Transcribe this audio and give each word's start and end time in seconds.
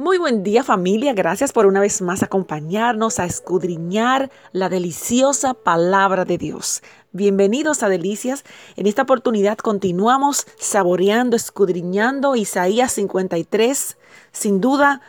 Muy 0.00 0.16
buen 0.16 0.42
día 0.42 0.64
familia, 0.64 1.12
gracias 1.12 1.52
por 1.52 1.66
una 1.66 1.78
vez 1.78 2.00
más 2.00 2.22
acompañarnos 2.22 3.18
a 3.18 3.26
escudriñar 3.26 4.30
la 4.50 4.70
deliciosa 4.70 5.52
palabra 5.52 6.24
de 6.24 6.38
Dios. 6.38 6.82
Bienvenidos 7.12 7.82
a 7.82 7.90
Delicias. 7.90 8.44
En 8.76 8.86
esta 8.86 9.02
oportunidad 9.02 9.58
continuamos 9.58 10.46
saboreando, 10.58 11.36
escudriñando 11.36 12.34
Isaías 12.34 12.92
53. 12.92 13.98
Sin 14.32 14.62
duda, 14.62 15.02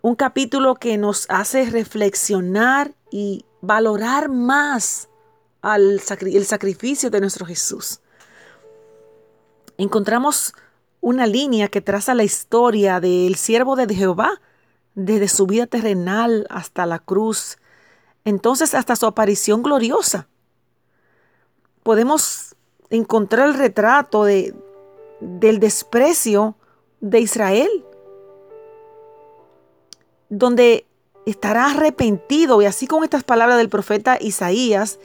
un 0.00 0.14
capítulo 0.14 0.74
que 0.76 0.96
nos 0.96 1.26
hace 1.28 1.68
reflexionar 1.68 2.94
y 3.10 3.44
valorar 3.60 4.30
más 4.30 5.10
el 5.62 6.00
sacrificio 6.00 7.10
de 7.10 7.20
nuestro 7.20 7.44
Jesús. 7.44 8.00
Encontramos 9.76 10.54
una 11.00 11.26
línea 11.26 11.68
que 11.68 11.80
traza 11.80 12.14
la 12.14 12.24
historia 12.24 13.00
del 13.00 13.34
siervo 13.36 13.76
de 13.76 13.92
Jehová, 13.94 14.40
desde 14.94 15.28
su 15.28 15.46
vida 15.46 15.66
terrenal 15.66 16.46
hasta 16.50 16.84
la 16.86 16.98
cruz, 16.98 17.58
entonces 18.24 18.74
hasta 18.74 18.96
su 18.96 19.06
aparición 19.06 19.62
gloriosa. 19.62 20.28
Podemos 21.82 22.54
encontrar 22.90 23.48
el 23.48 23.54
retrato 23.54 24.24
de, 24.24 24.54
del 25.20 25.58
desprecio 25.58 26.56
de 27.00 27.20
Israel, 27.20 27.84
donde 30.28 30.86
estará 31.24 31.70
arrepentido, 31.70 32.60
y 32.60 32.66
así 32.66 32.86
con 32.86 33.04
estas 33.04 33.24
palabras 33.24 33.56
del 33.58 33.68
profeta 33.68 34.18
Isaías, 34.20 34.98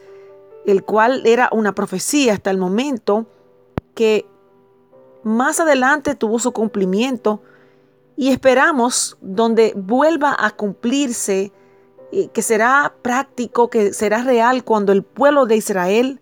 el 0.65 0.83
cual 0.83 1.25
era 1.25 1.49
una 1.51 1.73
profecía 1.73 2.33
hasta 2.33 2.51
el 2.51 2.57
momento, 2.57 3.27
que 3.93 4.25
más 5.25 5.59
adelante 5.59 6.13
tuvo 6.13 6.37
su 6.37 6.51
cumplimiento 6.51 7.41
y 8.15 8.29
esperamos 8.29 9.17
donde 9.21 9.73
vuelva 9.75 10.35
a 10.37 10.51
cumplirse, 10.51 11.51
eh, 12.11 12.27
que 12.31 12.43
será 12.43 12.93
práctico, 13.01 13.71
que 13.71 13.91
será 13.91 14.21
real 14.21 14.63
cuando 14.63 14.91
el 14.91 15.01
pueblo 15.01 15.47
de 15.47 15.55
Israel, 15.55 16.21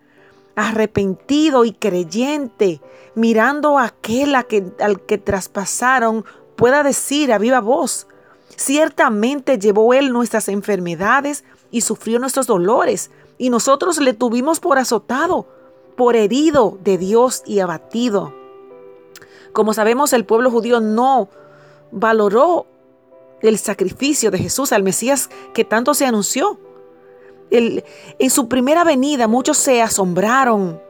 arrepentido 0.56 1.66
y 1.66 1.74
creyente, 1.74 2.80
mirando 3.14 3.78
a 3.78 3.88
aquel 3.88 4.36
al 4.36 5.02
que 5.06 5.18
traspasaron, 5.18 6.24
pueda 6.56 6.82
decir 6.82 7.34
a 7.34 7.40
viva 7.40 7.60
voz, 7.60 8.08
ciertamente 8.56 9.60
llevó 9.60 9.94
él 9.94 10.14
nuestras 10.14 10.48
enfermedades 10.48 11.44
y 11.72 11.82
sufrió 11.82 12.20
nuestros 12.20 12.48
dolores, 12.48 13.12
y 13.38 13.50
nosotros 13.50 14.00
le 14.00 14.14
tuvimos 14.14 14.62
por 14.62 14.78
azotado, 14.78 15.46
por 15.98 16.16
herido 16.16 16.78
de 16.86 16.98
Dios 16.98 17.44
y 17.46 17.60
abatido. 17.60 18.43
Como 19.54 19.74
sabemos, 19.74 20.14
el 20.14 20.26
pueblo 20.26 20.50
judío 20.52 20.82
no 20.82 21.30
valoró 21.92 22.66
el 23.42 23.58
sacrificio 23.60 24.32
de 24.32 24.40
Jesús, 24.40 24.72
al 24.72 24.84
Mesías 24.84 25.30
que 25.54 25.64
tanto 25.64 25.94
se 25.94 26.06
anunció. 26.06 26.60
en 27.52 28.30
su 28.32 28.48
primera 28.48 28.84
venida 28.84 29.28
muchos 29.28 29.58
se 29.58 29.82
asombraron 29.82 30.82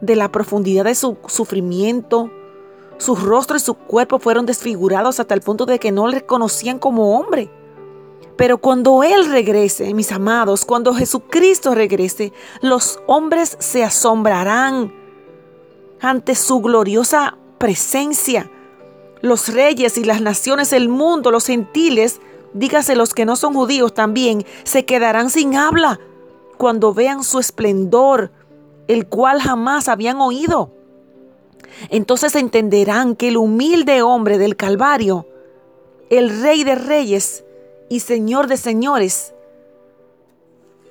de 0.00 0.16
la 0.16 0.32
profundidad 0.32 0.84
de 0.84 0.96
su 0.96 1.16
sufrimiento. 1.28 2.30
Su 2.98 3.14
rostro 3.14 3.56
y 3.56 3.60
su 3.60 3.74
cuerpo 3.74 4.18
fueron 4.18 4.46
desfigurados 4.46 5.20
hasta 5.20 5.34
el 5.34 5.42
punto 5.42 5.64
de 5.64 5.78
que 5.78 5.92
no 5.92 6.08
le 6.08 6.20
reconocían 6.20 6.78
como 6.78 7.18
hombre. 7.18 7.50
Pero 8.36 8.58
cuando 8.58 9.02
Él 9.02 9.30
regrese, 9.30 9.94
mis 9.94 10.10
amados, 10.12 10.64
cuando 10.64 10.92
Jesucristo 10.92 11.74
regrese, 11.74 12.32
los 12.62 12.98
hombres 13.06 13.56
se 13.60 13.84
asombrarán 13.84 14.92
ante 16.00 16.34
su 16.34 16.60
gloriosa 16.60 17.38
presencia. 17.58 18.50
Los 19.22 19.52
reyes 19.52 19.98
y 19.98 20.04
las 20.04 20.20
naciones 20.20 20.70
del 20.70 20.88
mundo, 20.88 21.30
los 21.30 21.46
gentiles, 21.46 22.20
dígase 22.52 22.96
los 22.96 23.14
que 23.14 23.24
no 23.24 23.36
son 23.36 23.54
judíos 23.54 23.94
también, 23.94 24.44
se 24.64 24.84
quedarán 24.84 25.30
sin 25.30 25.56
habla 25.56 26.00
cuando 26.56 26.94
vean 26.94 27.22
su 27.22 27.38
esplendor, 27.38 28.30
el 28.88 29.06
cual 29.06 29.40
jamás 29.40 29.88
habían 29.88 30.20
oído. 30.20 30.70
Entonces 31.90 32.34
entenderán 32.34 33.16
que 33.16 33.28
el 33.28 33.36
humilde 33.36 34.02
hombre 34.02 34.38
del 34.38 34.56
Calvario, 34.56 35.26
el 36.10 36.40
Rey 36.40 36.64
de 36.64 36.74
Reyes 36.74 37.44
y 37.88 38.00
Señor 38.00 38.46
de 38.46 38.56
Señores, 38.56 39.34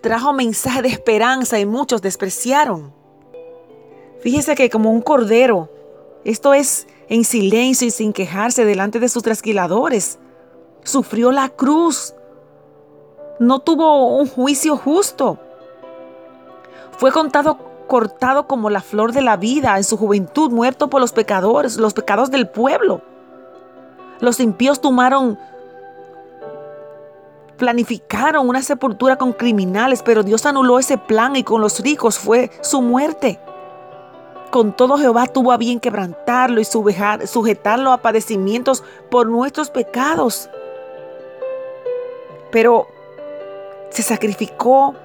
trajo 0.01 0.33
mensaje 0.33 0.83
de 0.83 0.89
esperanza 0.89 1.59
y 1.59 1.65
muchos 1.65 2.01
despreciaron. 2.01 2.93
Fíjese 4.19 4.55
que 4.55 4.69
como 4.69 4.91
un 4.91 5.01
cordero 5.01 5.69
esto 6.25 6.53
es 6.53 6.87
en 7.07 7.23
silencio 7.23 7.87
y 7.87 7.91
sin 7.91 8.11
quejarse 8.11 8.65
delante 8.65 8.99
de 8.99 9.09
sus 9.09 9.23
trasquiladores. 9.23 10.17
Sufrió 10.83 11.31
la 11.31 11.49
cruz. 11.49 12.15
No 13.39 13.59
tuvo 13.59 14.17
un 14.17 14.27
juicio 14.27 14.75
justo. 14.75 15.39
Fue 16.97 17.11
contado 17.11 17.59
cortado 17.85 18.47
como 18.47 18.71
la 18.71 18.81
flor 18.81 19.11
de 19.11 19.21
la 19.21 19.37
vida 19.37 19.77
en 19.77 19.83
su 19.83 19.97
juventud, 19.97 20.51
muerto 20.51 20.89
por 20.89 20.99
los 20.99 21.13
pecadores, 21.13 21.77
los 21.77 21.93
pecados 21.93 22.31
del 22.31 22.49
pueblo. 22.49 23.01
Los 24.19 24.39
impíos 24.39 24.81
tomaron, 24.81 25.37
planificaron 27.57 28.49
una 28.49 28.63
sepultura 28.63 29.17
con 29.17 29.33
criminales, 29.33 30.01
pero 30.01 30.23
Dios 30.23 30.45
anuló 30.47 30.79
ese 30.79 30.97
plan 30.97 31.35
y 31.35 31.43
con 31.43 31.61
los 31.61 31.79
ricos 31.81 32.17
fue 32.17 32.49
su 32.61 32.81
muerte. 32.81 33.39
Con 34.55 34.71
todo 34.71 34.97
Jehová 34.97 35.27
tuvo 35.27 35.51
a 35.51 35.57
bien 35.57 35.81
quebrantarlo 35.81 36.61
y 36.61 36.63
sujetarlo 36.63 37.91
a 37.91 37.97
padecimientos 37.97 38.85
por 39.11 39.27
nuestros 39.27 39.69
pecados. 39.69 40.49
Pero 42.53 42.87
se 43.89 44.01
sacrificó 44.01 44.95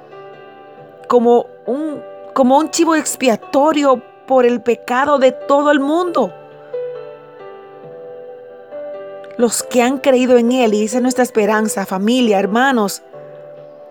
como 1.08 1.46
un, 1.66 2.00
como 2.32 2.58
un 2.58 2.70
chivo 2.70 2.94
expiatorio 2.94 4.00
por 4.28 4.46
el 4.46 4.62
pecado 4.62 5.18
de 5.18 5.32
todo 5.32 5.72
el 5.72 5.80
mundo. 5.80 6.32
Los 9.36 9.64
que 9.64 9.82
han 9.82 9.98
creído 9.98 10.38
en 10.38 10.52
Él, 10.52 10.74
y 10.74 10.84
esa 10.84 10.98
es 10.98 11.02
nuestra 11.02 11.24
esperanza, 11.24 11.86
familia, 11.86 12.38
hermanos, 12.38 13.02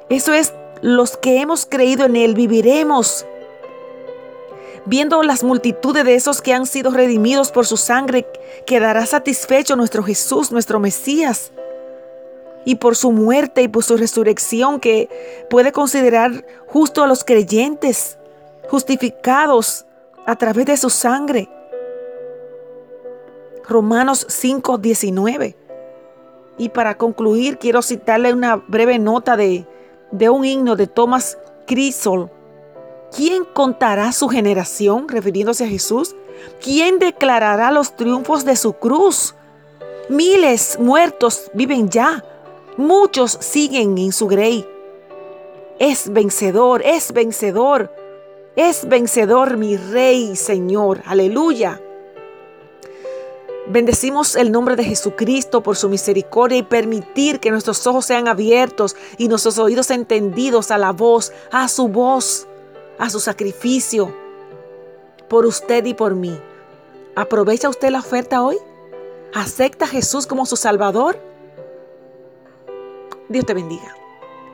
eso 0.08 0.32
es, 0.34 0.54
los 0.82 1.18
que 1.18 1.42
hemos 1.42 1.66
creído 1.66 2.06
en 2.06 2.16
Él, 2.16 2.34
viviremos 2.34 3.26
Viendo 4.86 5.24
las 5.24 5.44
multitudes 5.44 6.06
de 6.06 6.16
esos 6.16 6.42
que 6.42 6.54
han 6.54 6.66
sido 6.66 6.92
redimidos 6.92 7.52
por 7.52 7.66
su 7.66 7.78
sangre, 7.78 8.26
quedará 8.66 9.06
satisfecho 9.06 9.76
nuestro 9.76 10.04
Jesús, 10.04 10.52
nuestro 10.52 10.80
Mesías. 10.80 11.52
Y 12.66 12.76
por 12.76 12.96
su 12.96 13.12
muerte 13.12 13.62
y 13.62 13.68
por 13.68 13.84
su 13.84 13.98
resurrección 13.98 14.80
que 14.80 15.10
puede 15.50 15.72
considerar 15.72 16.46
justo 16.68 17.04
a 17.04 17.08
los 17.08 17.24
creyentes, 17.24 18.18
justificados 18.70 19.86
a 20.26 20.36
través 20.36 20.66
de 20.66 20.78
su 20.78 20.90
sangre. 20.90 21.50
Romanos 23.68 24.26
5, 24.30 24.78
19. 24.78 25.56
Y 26.58 26.70
para 26.70 26.98
concluir, 26.98 27.58
quiero 27.58 27.82
citarle 27.82 28.34
una 28.34 28.56
breve 28.56 29.00
nota 29.00 29.38
de, 29.38 29.66
de 30.12 30.30
un 30.30 30.44
himno 30.44 30.76
de 30.76 30.88
Thomas 30.88 31.38
Crisol 31.66 32.30
¿Quién 33.16 33.44
contará 33.46 34.12
su 34.12 34.28
generación 34.30 35.08
refiriéndose 35.08 35.64
a 35.64 35.68
Jesús? 35.68 36.16
¿Quién 36.62 37.00
declarará 37.00 37.72
los 37.72 37.96
triunfos 37.96 38.46
de 38.46 38.56
su 38.56 38.74
cruz? 38.74 39.36
Miles 40.10 40.78
muertos 40.80 41.50
viven 41.54 41.90
ya, 41.90 42.24
muchos 42.78 43.32
siguen 43.32 43.98
en 43.98 44.12
su 44.12 44.28
grey. 44.28 44.66
Es 45.80 46.12
vencedor, 46.12 46.82
es 46.84 47.14
vencedor, 47.14 47.92
es 48.56 48.88
vencedor 48.88 49.58
mi 49.58 49.78
rey, 49.78 50.36
Señor. 50.36 51.02
Aleluya. 51.06 51.82
Bendecimos 53.68 54.36
el 54.36 54.52
nombre 54.52 54.76
de 54.76 54.84
Jesucristo 54.84 55.62
por 55.62 55.78
su 55.78 55.90
misericordia 55.90 56.58
y 56.58 56.64
permitir 56.64 57.40
que 57.40 57.52
nuestros 57.52 57.86
ojos 57.86 58.06
sean 58.06 58.28
abiertos 58.28 58.96
y 59.18 59.28
nuestros 59.28 59.60
oídos 59.60 59.92
entendidos 59.92 60.72
a 60.72 60.80
la 60.80 60.92
voz, 60.92 61.32
a 61.52 61.68
su 61.68 61.88
voz 61.88 62.48
a 63.00 63.10
su 63.10 63.20
sacrificio 63.20 64.14
por 65.28 65.46
usted 65.46 65.86
y 65.86 65.94
por 65.94 66.16
mí. 66.16 66.40
¿Aprovecha 67.16 67.70
usted 67.70 67.90
la 67.90 68.00
oferta 68.00 68.44
hoy? 68.44 68.58
¿Acepta 69.34 69.86
a 69.86 69.88
Jesús 69.88 70.28
como 70.28 70.46
su 70.46 70.56
Salvador? 70.56 71.18
Dios 73.30 73.46
te 73.46 73.54
bendiga. 73.54 73.99